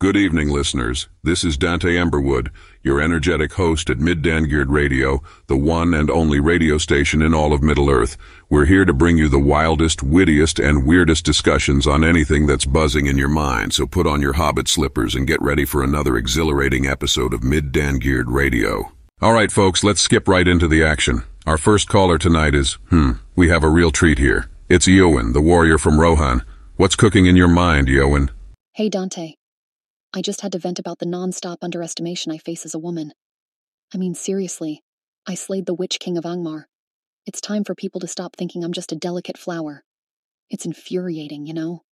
Good 0.00 0.16
evening, 0.16 0.48
listeners. 0.48 1.08
This 1.24 1.42
is 1.42 1.56
Dante 1.56 1.96
Emberwood, 1.96 2.50
your 2.84 3.00
energetic 3.00 3.54
host 3.54 3.90
at 3.90 3.98
Middangeard 3.98 4.68
Radio, 4.68 5.20
the 5.48 5.56
one 5.56 5.92
and 5.92 6.08
only 6.08 6.38
radio 6.38 6.78
station 6.78 7.20
in 7.20 7.34
all 7.34 7.52
of 7.52 7.64
Middle-earth. 7.64 8.16
We're 8.48 8.66
here 8.66 8.84
to 8.84 8.92
bring 8.92 9.16
you 9.16 9.28
the 9.28 9.40
wildest, 9.40 10.04
wittiest, 10.04 10.60
and 10.60 10.86
weirdest 10.86 11.24
discussions 11.24 11.84
on 11.84 12.04
anything 12.04 12.46
that's 12.46 12.64
buzzing 12.64 13.06
in 13.06 13.18
your 13.18 13.28
mind, 13.28 13.74
so 13.74 13.88
put 13.88 14.06
on 14.06 14.22
your 14.22 14.34
hobbit 14.34 14.68
slippers 14.68 15.16
and 15.16 15.26
get 15.26 15.42
ready 15.42 15.64
for 15.64 15.82
another 15.82 16.16
exhilarating 16.16 16.86
episode 16.86 17.34
of 17.34 17.40
Middangeard 17.40 18.26
Radio. 18.28 18.92
All 19.20 19.32
right, 19.32 19.50
folks, 19.50 19.82
let's 19.82 20.00
skip 20.00 20.28
right 20.28 20.46
into 20.46 20.68
the 20.68 20.84
action. 20.84 21.24
Our 21.44 21.58
first 21.58 21.88
caller 21.88 22.18
tonight 22.18 22.54
is, 22.54 22.74
hmm, 22.90 23.14
we 23.34 23.48
have 23.48 23.64
a 23.64 23.68
real 23.68 23.90
treat 23.90 24.18
here. 24.18 24.48
It's 24.68 24.86
Eowyn, 24.86 25.32
the 25.32 25.40
warrior 25.40 25.76
from 25.76 25.98
Rohan. 25.98 26.44
What's 26.76 26.94
cooking 26.94 27.26
in 27.26 27.34
your 27.34 27.48
mind, 27.48 27.88
Eowyn? 27.88 28.28
Hey, 28.74 28.88
Dante. 28.88 29.34
I 30.14 30.22
just 30.22 30.40
had 30.40 30.52
to 30.52 30.58
vent 30.58 30.78
about 30.78 30.98
the 30.98 31.06
non-stop 31.06 31.58
underestimation 31.62 32.32
I 32.32 32.38
face 32.38 32.64
as 32.64 32.74
a 32.74 32.78
woman. 32.78 33.12
I 33.94 33.98
mean, 33.98 34.14
seriously, 34.14 34.82
I 35.26 35.34
slayed 35.34 35.66
the 35.66 35.74
Witch 35.74 35.98
King 36.00 36.16
of 36.16 36.24
Angmar. 36.24 36.64
It's 37.26 37.42
time 37.42 37.62
for 37.62 37.74
people 37.74 38.00
to 38.00 38.08
stop 38.08 38.34
thinking 38.34 38.64
I'm 38.64 38.72
just 38.72 38.90
a 38.90 38.96
delicate 38.96 39.36
flower. 39.36 39.84
It's 40.48 40.64
infuriating, 40.64 41.46
you 41.46 41.52
know? 41.52 41.82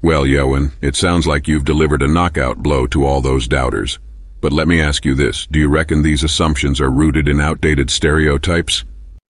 Well, 0.00 0.24
Eowyn, 0.24 0.72
it 0.80 0.96
sounds 0.96 1.26
like 1.26 1.48
you've 1.48 1.66
delivered 1.66 2.02
a 2.02 2.08
knockout 2.08 2.58
blow 2.58 2.86
to 2.88 3.04
all 3.04 3.20
those 3.20 3.46
doubters. 3.46 3.98
But 4.40 4.52
let 4.52 4.68
me 4.68 4.80
ask 4.80 5.04
you 5.04 5.14
this, 5.14 5.46
do 5.46 5.58
you 5.58 5.68
reckon 5.68 6.02
these 6.02 6.24
assumptions 6.24 6.80
are 6.80 6.90
rooted 6.90 7.28
in 7.28 7.40
outdated 7.40 7.90
stereotypes? 7.90 8.84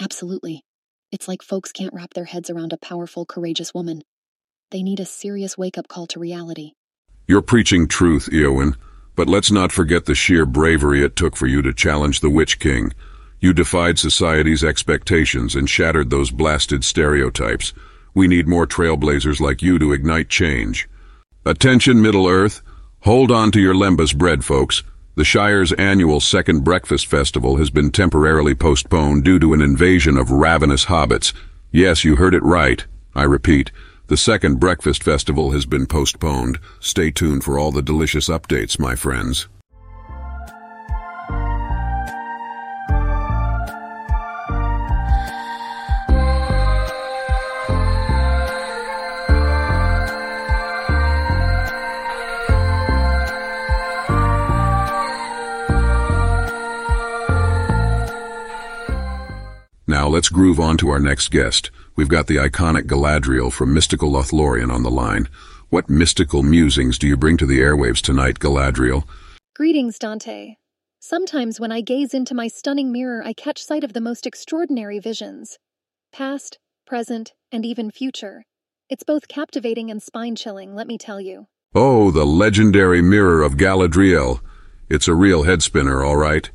Absolutely. 0.00 0.62
It's 1.10 1.28
like 1.28 1.42
folks 1.42 1.72
can't 1.72 1.94
wrap 1.94 2.12
their 2.12 2.24
heads 2.24 2.50
around 2.50 2.74
a 2.74 2.78
powerful, 2.78 3.24
courageous 3.24 3.72
woman. 3.72 4.02
They 4.70 4.82
need 4.82 5.00
a 5.00 5.06
serious 5.06 5.56
wake-up 5.56 5.88
call 5.88 6.06
to 6.08 6.20
reality. 6.20 6.72
You're 7.28 7.42
preaching 7.42 7.88
truth, 7.88 8.28
Eowyn, 8.30 8.76
but 9.16 9.28
let's 9.28 9.50
not 9.50 9.72
forget 9.72 10.04
the 10.04 10.14
sheer 10.14 10.46
bravery 10.46 11.02
it 11.02 11.16
took 11.16 11.34
for 11.34 11.48
you 11.48 11.60
to 11.62 11.74
challenge 11.74 12.20
the 12.20 12.30
Witch 12.30 12.60
King. 12.60 12.92
You 13.40 13.52
defied 13.52 13.98
society's 13.98 14.62
expectations 14.62 15.56
and 15.56 15.68
shattered 15.68 16.10
those 16.10 16.30
blasted 16.30 16.84
stereotypes. 16.84 17.72
We 18.14 18.28
need 18.28 18.46
more 18.46 18.66
trailblazers 18.66 19.40
like 19.40 19.60
you 19.60 19.76
to 19.80 19.92
ignite 19.92 20.28
change. 20.28 20.88
Attention, 21.44 22.00
Middle-earth. 22.00 22.62
Hold 23.00 23.32
on 23.32 23.50
to 23.52 23.60
your 23.60 23.74
lembas 23.74 24.16
bread, 24.16 24.44
folks. 24.44 24.84
The 25.16 25.24
Shire's 25.24 25.72
annual 25.72 26.20
Second 26.20 26.62
Breakfast 26.62 27.08
Festival 27.08 27.56
has 27.56 27.70
been 27.70 27.90
temporarily 27.90 28.54
postponed 28.54 29.24
due 29.24 29.40
to 29.40 29.52
an 29.52 29.62
invasion 29.62 30.16
of 30.16 30.30
ravenous 30.30 30.84
hobbits. 30.84 31.32
Yes, 31.72 32.04
you 32.04 32.16
heard 32.16 32.34
it 32.34 32.42
right. 32.44 32.84
I 33.14 33.24
repeat, 33.24 33.72
the 34.08 34.16
second 34.16 34.60
breakfast 34.60 35.02
festival 35.02 35.50
has 35.50 35.66
been 35.66 35.86
postponed. 35.86 36.58
Stay 36.78 37.10
tuned 37.10 37.42
for 37.42 37.58
all 37.58 37.72
the 37.72 37.82
delicious 37.82 38.28
updates, 38.28 38.78
my 38.78 38.94
friends. 38.94 39.48
Now 59.96 60.08
let's 60.08 60.28
groove 60.28 60.60
on 60.60 60.76
to 60.76 60.90
our 60.90 61.00
next 61.00 61.30
guest. 61.30 61.70
We've 61.96 62.06
got 62.06 62.26
the 62.26 62.36
iconic 62.36 62.82
Galadriel 62.82 63.50
from 63.50 63.72
Mystical 63.72 64.10
Lothlorien 64.10 64.70
on 64.70 64.82
the 64.82 64.90
line. 64.90 65.26
What 65.70 65.88
mystical 65.88 66.42
musings 66.42 66.98
do 66.98 67.06
you 67.06 67.16
bring 67.16 67.38
to 67.38 67.46
the 67.46 67.60
airwaves 67.60 68.02
tonight, 68.02 68.38
Galadriel? 68.38 69.04
Greetings, 69.54 69.98
Dante. 69.98 70.56
Sometimes 71.00 71.58
when 71.58 71.72
I 71.72 71.80
gaze 71.80 72.12
into 72.12 72.34
my 72.34 72.46
stunning 72.46 72.92
mirror, 72.92 73.22
I 73.24 73.32
catch 73.32 73.64
sight 73.64 73.84
of 73.84 73.94
the 73.94 74.02
most 74.02 74.26
extraordinary 74.26 74.98
visions. 74.98 75.56
Past, 76.12 76.58
present, 76.86 77.32
and 77.50 77.64
even 77.64 77.90
future. 77.90 78.44
It's 78.90 79.02
both 79.02 79.28
captivating 79.28 79.90
and 79.90 80.02
spine-chilling, 80.02 80.74
let 80.74 80.88
me 80.88 80.98
tell 80.98 81.22
you. 81.22 81.46
Oh, 81.74 82.10
the 82.10 82.26
legendary 82.26 83.00
mirror 83.00 83.40
of 83.40 83.56
Galadriel. 83.56 84.40
It's 84.90 85.08
a 85.08 85.14
real 85.14 85.44
head 85.44 85.62
spinner, 85.62 86.04
all 86.04 86.16
right. 86.16 86.50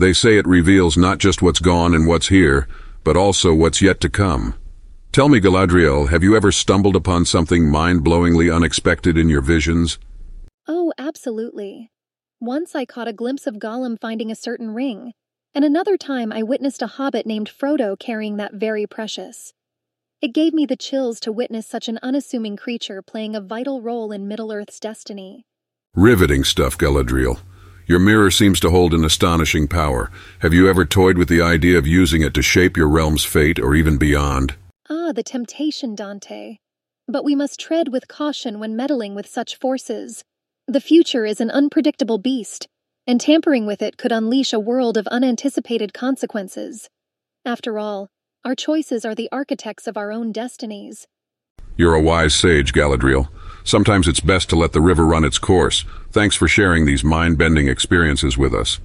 They 0.00 0.14
say 0.14 0.38
it 0.38 0.46
reveals 0.46 0.96
not 0.96 1.18
just 1.18 1.42
what's 1.42 1.58
gone 1.60 1.94
and 1.94 2.06
what's 2.06 2.28
here, 2.28 2.66
but 3.04 3.18
also 3.18 3.52
what's 3.52 3.82
yet 3.82 4.00
to 4.00 4.08
come. 4.08 4.54
Tell 5.12 5.28
me, 5.28 5.42
Galadriel, 5.42 6.08
have 6.08 6.22
you 6.22 6.34
ever 6.34 6.50
stumbled 6.50 6.96
upon 6.96 7.26
something 7.26 7.68
mind-blowingly 7.68 8.50
unexpected 8.50 9.18
in 9.18 9.28
your 9.28 9.42
visions? 9.42 9.98
Oh, 10.66 10.94
absolutely. 10.96 11.90
Once 12.40 12.74
I 12.74 12.86
caught 12.86 13.08
a 13.08 13.12
glimpse 13.12 13.46
of 13.46 13.56
Gollum 13.56 14.00
finding 14.00 14.30
a 14.30 14.34
certain 14.34 14.70
ring, 14.70 15.12
and 15.54 15.66
another 15.66 15.98
time 15.98 16.32
I 16.32 16.44
witnessed 16.44 16.80
a 16.80 16.86
hobbit 16.86 17.26
named 17.26 17.50
Frodo 17.50 17.94
carrying 17.98 18.38
that 18.38 18.54
very 18.54 18.86
precious. 18.86 19.52
It 20.22 20.32
gave 20.32 20.54
me 20.54 20.64
the 20.64 20.76
chills 20.76 21.20
to 21.20 21.30
witness 21.30 21.66
such 21.66 21.88
an 21.88 21.98
unassuming 22.02 22.56
creature 22.56 23.02
playing 23.02 23.36
a 23.36 23.40
vital 23.42 23.82
role 23.82 24.12
in 24.12 24.26
Middle-earth's 24.26 24.80
destiny. 24.80 25.44
Riveting 25.94 26.44
stuff, 26.44 26.78
Galadriel. 26.78 27.40
Your 27.90 27.98
mirror 27.98 28.30
seems 28.30 28.60
to 28.60 28.70
hold 28.70 28.94
an 28.94 29.04
astonishing 29.04 29.66
power. 29.66 30.12
Have 30.42 30.54
you 30.54 30.70
ever 30.70 30.84
toyed 30.84 31.18
with 31.18 31.28
the 31.28 31.42
idea 31.42 31.76
of 31.76 31.88
using 31.88 32.22
it 32.22 32.32
to 32.34 32.40
shape 32.40 32.76
your 32.76 32.86
realm's 32.86 33.24
fate 33.24 33.58
or 33.58 33.74
even 33.74 33.98
beyond? 33.98 34.54
Ah, 34.88 35.10
the 35.10 35.24
temptation, 35.24 35.96
Dante. 35.96 36.58
But 37.08 37.24
we 37.24 37.34
must 37.34 37.58
tread 37.58 37.88
with 37.88 38.06
caution 38.06 38.60
when 38.60 38.76
meddling 38.76 39.16
with 39.16 39.26
such 39.26 39.56
forces. 39.56 40.22
The 40.68 40.80
future 40.80 41.26
is 41.26 41.40
an 41.40 41.50
unpredictable 41.50 42.18
beast, 42.18 42.68
and 43.08 43.20
tampering 43.20 43.66
with 43.66 43.82
it 43.82 43.96
could 43.96 44.12
unleash 44.12 44.52
a 44.52 44.60
world 44.60 44.96
of 44.96 45.08
unanticipated 45.08 45.92
consequences. 45.92 46.88
After 47.44 47.76
all, 47.76 48.06
our 48.44 48.54
choices 48.54 49.04
are 49.04 49.16
the 49.16 49.28
architects 49.32 49.88
of 49.88 49.96
our 49.96 50.12
own 50.12 50.30
destinies. 50.30 51.08
You're 51.76 51.94
a 51.94 52.02
wise 52.02 52.34
sage, 52.34 52.72
Galadriel. 52.72 53.28
Sometimes 53.64 54.08
it's 54.08 54.20
best 54.20 54.48
to 54.50 54.56
let 54.56 54.72
the 54.72 54.80
river 54.80 55.06
run 55.06 55.24
its 55.24 55.38
course. 55.38 55.84
Thanks 56.10 56.34
for 56.34 56.48
sharing 56.48 56.84
these 56.84 57.04
mind-bending 57.04 57.68
experiences 57.68 58.36
with 58.36 58.54
us. 58.54 58.80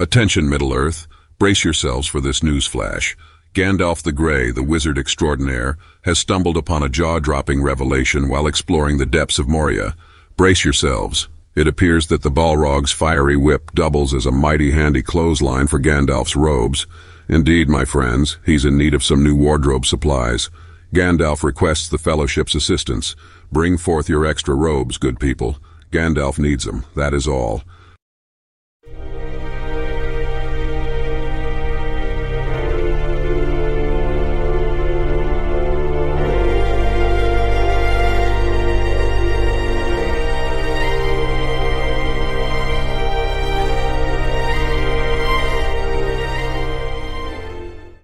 Attention, 0.00 0.48
Middle-earth. 0.48 1.06
Brace 1.38 1.64
yourselves 1.64 2.06
for 2.06 2.20
this 2.20 2.42
news 2.42 2.66
flash. 2.66 3.16
Gandalf 3.54 4.02
the 4.02 4.12
Grey, 4.12 4.50
the 4.50 4.62
wizard 4.62 4.98
extraordinaire, 4.98 5.78
has 6.02 6.18
stumbled 6.18 6.56
upon 6.56 6.82
a 6.82 6.88
jaw-dropping 6.88 7.62
revelation 7.62 8.28
while 8.28 8.46
exploring 8.46 8.98
the 8.98 9.06
depths 9.06 9.38
of 9.38 9.48
Moria. 9.48 9.94
Brace 10.36 10.64
yourselves. 10.64 11.28
It 11.54 11.68
appears 11.68 12.08
that 12.08 12.22
the 12.22 12.30
Balrog's 12.30 12.90
fiery 12.90 13.36
whip 13.36 13.72
doubles 13.72 14.12
as 14.12 14.26
a 14.26 14.32
mighty 14.32 14.72
handy 14.72 15.02
clothesline 15.02 15.68
for 15.68 15.78
Gandalf's 15.78 16.34
robes. 16.34 16.88
Indeed, 17.28 17.68
my 17.68 17.84
friends, 17.84 18.38
he's 18.44 18.64
in 18.64 18.76
need 18.76 18.92
of 18.92 19.04
some 19.04 19.22
new 19.22 19.36
wardrobe 19.36 19.86
supplies. 19.86 20.50
Gandalf 20.94 21.42
requests 21.42 21.88
the 21.88 21.98
Fellowship's 21.98 22.54
assistance. 22.54 23.16
Bring 23.50 23.78
forth 23.78 24.08
your 24.08 24.24
extra 24.24 24.54
robes, 24.54 24.96
good 24.96 25.18
people. 25.18 25.58
Gandalf 25.90 26.38
needs 26.38 26.62
them, 26.62 26.84
that 26.94 27.12
is 27.12 27.26
all. 27.26 27.64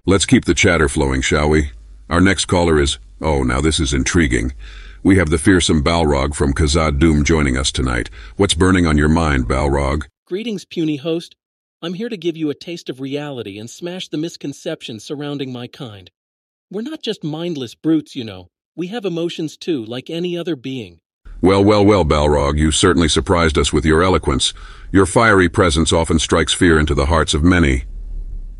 Let's 0.05 0.25
keep 0.25 0.43
the 0.43 0.53
chatter 0.53 0.89
flowing, 0.89 1.21
shall 1.21 1.47
we? 1.47 1.71
Our 2.11 2.19
next 2.19 2.45
caller 2.45 2.77
is... 2.77 2.99
Oh, 3.21 3.41
now 3.41 3.61
this 3.61 3.79
is 3.79 3.93
intriguing. 3.93 4.51
We 5.01 5.15
have 5.15 5.29
the 5.29 5.37
fearsome 5.37 5.81
Balrog 5.81 6.35
from 6.35 6.53
Khazad 6.53 6.99
Dûm 6.99 7.23
joining 7.23 7.55
us 7.55 7.71
tonight. 7.71 8.09
What's 8.35 8.53
burning 8.53 8.85
on 8.85 8.97
your 8.97 9.07
mind, 9.07 9.45
Balrog? 9.45 10.07
Greetings, 10.27 10.65
puny 10.65 10.97
host. 10.97 11.37
I'm 11.81 11.93
here 11.93 12.09
to 12.09 12.17
give 12.17 12.35
you 12.35 12.49
a 12.49 12.53
taste 12.53 12.89
of 12.89 12.99
reality 12.99 13.57
and 13.57 13.69
smash 13.69 14.09
the 14.09 14.17
misconceptions 14.17 15.05
surrounding 15.05 15.53
my 15.53 15.67
kind. 15.67 16.11
We're 16.69 16.81
not 16.81 17.01
just 17.01 17.23
mindless 17.23 17.75
brutes, 17.75 18.13
you 18.13 18.25
know. 18.25 18.49
We 18.75 18.87
have 18.87 19.05
emotions 19.05 19.55
too, 19.55 19.85
like 19.85 20.09
any 20.09 20.37
other 20.37 20.57
being. 20.57 20.99
Well, 21.39 21.63
well, 21.63 21.85
well, 21.85 22.03
Balrog, 22.03 22.57
you 22.57 22.71
certainly 22.71 23.07
surprised 23.07 23.57
us 23.57 23.71
with 23.71 23.85
your 23.85 24.03
eloquence. 24.03 24.53
Your 24.91 25.05
fiery 25.05 25.47
presence 25.47 25.93
often 25.93 26.19
strikes 26.19 26.53
fear 26.53 26.77
into 26.77 26.93
the 26.93 27.05
hearts 27.05 27.33
of 27.33 27.41
many. 27.41 27.85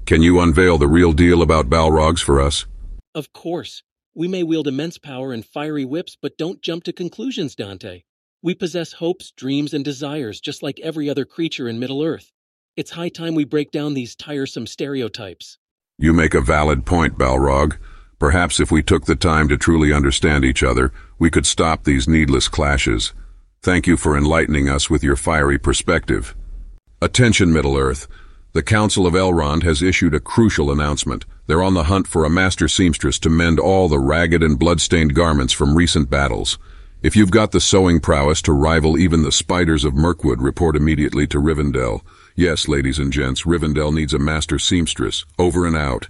Can 0.05 0.21
you 0.21 0.39
unveil 0.39 0.77
the 0.77 0.87
real 0.87 1.11
deal 1.11 1.41
about 1.41 1.69
Balrogs 1.69 2.23
for 2.23 2.39
us? 2.39 2.65
Of 3.13 3.33
course. 3.33 3.83
We 4.15 4.27
may 4.27 4.43
wield 4.43 4.67
immense 4.67 4.97
power 4.97 5.33
and 5.33 5.45
fiery 5.45 5.83
whips, 5.83 6.17
but 6.21 6.37
don't 6.37 6.61
jump 6.61 6.83
to 6.85 6.93
conclusions, 6.93 7.55
Dante. 7.55 8.03
We 8.41 8.55
possess 8.55 8.93
hopes, 8.93 9.31
dreams, 9.31 9.73
and 9.73 9.83
desires 9.83 10.39
just 10.39 10.63
like 10.63 10.79
every 10.79 11.09
other 11.09 11.25
creature 11.25 11.67
in 11.67 11.79
Middle-earth. 11.79 12.31
It's 12.77 12.91
high 12.91 13.09
time 13.09 13.35
we 13.35 13.43
break 13.43 13.71
down 13.71 13.93
these 13.93 14.15
tiresome 14.15 14.65
stereotypes. 14.65 15.57
You 15.97 16.13
make 16.13 16.33
a 16.33 16.41
valid 16.41 16.85
point, 16.85 17.17
Balrog. 17.17 17.77
Perhaps 18.17 18.59
if 18.59 18.71
we 18.71 18.81
took 18.81 19.05
the 19.05 19.15
time 19.15 19.49
to 19.49 19.57
truly 19.57 19.91
understand 19.91 20.45
each 20.45 20.63
other, 20.63 20.93
we 21.19 21.29
could 21.29 21.45
stop 21.45 21.83
these 21.83 22.07
needless 22.07 22.47
clashes. 22.47 23.13
Thank 23.61 23.87
you 23.87 23.97
for 23.97 24.17
enlightening 24.17 24.69
us 24.69 24.89
with 24.89 25.03
your 25.03 25.17
fiery 25.17 25.59
perspective. 25.59 26.33
Attention, 27.01 27.51
Middle-earth. 27.51 28.07
The 28.53 28.63
Council 28.63 29.05
of 29.07 29.13
Elrond 29.13 29.63
has 29.63 29.81
issued 29.81 30.13
a 30.13 30.19
crucial 30.19 30.71
announcement. 30.71 31.25
They're 31.51 31.61
on 31.61 31.73
the 31.73 31.83
hunt 31.83 32.07
for 32.07 32.23
a 32.23 32.29
master 32.29 32.69
seamstress 32.69 33.19
to 33.19 33.29
mend 33.29 33.59
all 33.59 33.89
the 33.89 33.99
ragged 33.99 34.41
and 34.41 34.57
blood-stained 34.57 35.13
garments 35.13 35.51
from 35.51 35.75
recent 35.75 36.09
battles. 36.09 36.57
If 37.03 37.17
you've 37.17 37.29
got 37.29 37.51
the 37.51 37.59
sewing 37.59 37.99
prowess 37.99 38.41
to 38.43 38.53
rival 38.53 38.97
even 38.97 39.23
the 39.23 39.33
spiders 39.33 39.83
of 39.83 39.93
Mirkwood, 39.93 40.41
report 40.41 40.77
immediately 40.77 41.27
to 41.27 41.41
Rivendell. 41.41 42.03
Yes, 42.37 42.69
ladies 42.69 42.99
and 42.99 43.11
gents, 43.11 43.43
Rivendell 43.43 43.93
needs 43.93 44.13
a 44.13 44.17
master 44.17 44.59
seamstress. 44.59 45.25
Over 45.37 45.67
and 45.67 45.75
out. 45.75 46.07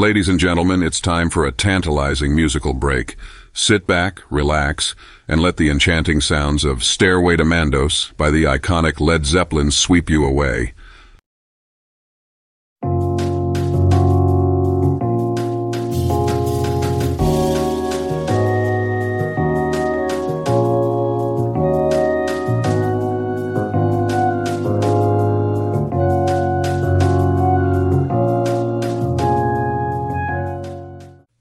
Ladies 0.00 0.30
and 0.30 0.40
gentlemen, 0.40 0.82
it's 0.82 0.98
time 0.98 1.28
for 1.28 1.44
a 1.44 1.52
tantalizing 1.52 2.34
musical 2.34 2.72
break. 2.72 3.16
Sit 3.52 3.86
back, 3.86 4.22
relax, 4.30 4.94
and 5.28 5.42
let 5.42 5.58
the 5.58 5.68
enchanting 5.68 6.22
sounds 6.22 6.64
of 6.64 6.82
Stairway 6.82 7.36
to 7.36 7.44
Mandos 7.44 8.16
by 8.16 8.30
the 8.30 8.44
iconic 8.44 8.98
Led 8.98 9.26
Zeppelin 9.26 9.70
sweep 9.70 10.08
you 10.08 10.24
away. 10.24 10.72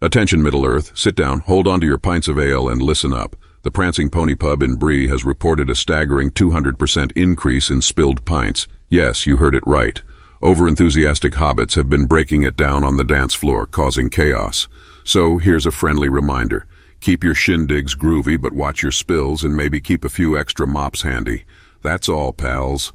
Attention 0.01 0.42
Middle-earth, 0.42 0.98
sit 0.98 1.13
down, 1.13 1.42
hold 1.42 1.68
on 1.68 1.81
to 1.81 1.86
your 1.86 1.98
pints 1.98 2.30
of 2.30 2.40
ale 2.40 2.69
and 2.69 2.81
listen 2.81 3.12
up. 3.12 3.36
The 3.63 3.72
Prancing 3.72 4.10
Pony 4.10 4.34
Pub 4.34 4.63
in 4.63 4.75
Bree 4.75 5.10
has 5.10 5.25
reported 5.25 5.69
a 5.69 5.75
staggering 5.75 6.31
200% 6.31 7.12
increase 7.18 7.69
in 7.69 7.81
spilled 7.81 8.24
pints. 8.24 8.66
Yes, 8.88 9.28
you 9.28 9.36
heard 9.36 9.56
it 9.56 9.68
right. 9.68 10.01
Overenthusiastic 10.42 11.31
hobbits 11.31 11.75
have 11.75 11.90
been 11.90 12.06
breaking 12.06 12.44
it 12.44 12.56
down 12.56 12.86
on 12.86 12.96
the 12.96 13.04
dance 13.04 13.34
floor, 13.34 13.66
causing 13.66 14.10
chaos. 14.10 14.69
So 15.04 15.38
here's 15.38 15.66
a 15.66 15.72
friendly 15.72 16.07
reminder. 16.07 16.66
Keep 17.02 17.25
your 17.25 17.36
shindigs 17.36 17.94
groovy, 17.94 18.42
but 18.42 18.54
watch 18.54 18.81
your 18.81 18.94
spills 18.94 19.44
and 19.44 19.54
maybe 19.54 19.81
keep 19.81 20.06
a 20.06 20.10
few 20.10 20.38
extra 20.38 20.66
mops 20.66 21.02
handy. 21.02 21.44
That's 21.81 22.07
all, 22.07 22.31
pals. 22.31 22.94